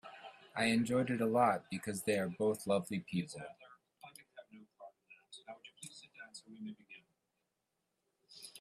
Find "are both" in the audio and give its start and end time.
2.17-2.65